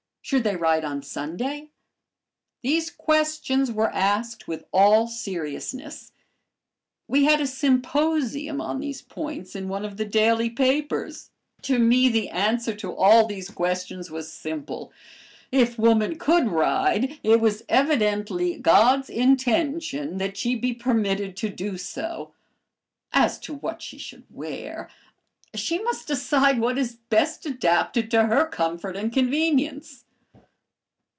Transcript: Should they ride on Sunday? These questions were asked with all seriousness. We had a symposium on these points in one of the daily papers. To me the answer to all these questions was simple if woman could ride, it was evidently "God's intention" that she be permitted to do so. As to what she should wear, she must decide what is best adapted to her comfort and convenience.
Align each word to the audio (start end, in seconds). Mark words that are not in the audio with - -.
Should 0.23 0.43
they 0.45 0.55
ride 0.55 0.85
on 0.85 1.01
Sunday? 1.01 1.71
These 2.61 2.89
questions 2.91 3.69
were 3.69 3.89
asked 3.93 4.47
with 4.47 4.63
all 4.71 5.07
seriousness. 5.07 6.13
We 7.07 7.25
had 7.25 7.41
a 7.41 7.47
symposium 7.47 8.61
on 8.61 8.79
these 8.79 9.01
points 9.01 9.57
in 9.57 9.67
one 9.67 9.83
of 9.83 9.97
the 9.97 10.05
daily 10.05 10.49
papers. 10.49 11.31
To 11.63 11.79
me 11.79 12.07
the 12.07 12.29
answer 12.29 12.73
to 12.77 12.93
all 12.95 13.25
these 13.25 13.49
questions 13.49 14.09
was 14.09 14.31
simple 14.31 14.93
if 15.51 15.77
woman 15.77 16.17
could 16.17 16.47
ride, 16.47 17.19
it 17.23 17.41
was 17.41 17.63
evidently 17.67 18.57
"God's 18.57 19.09
intention" 19.09 20.17
that 20.19 20.37
she 20.37 20.55
be 20.55 20.73
permitted 20.73 21.35
to 21.37 21.49
do 21.49 21.77
so. 21.77 22.31
As 23.11 23.37
to 23.39 23.55
what 23.55 23.81
she 23.81 23.97
should 23.97 24.23
wear, 24.29 24.87
she 25.55 25.81
must 25.83 26.07
decide 26.07 26.59
what 26.59 26.77
is 26.77 26.95
best 27.09 27.45
adapted 27.45 28.09
to 28.11 28.27
her 28.27 28.47
comfort 28.47 28.95
and 28.95 29.11
convenience. 29.11 30.05